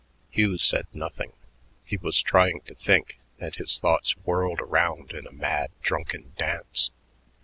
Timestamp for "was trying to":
1.95-2.73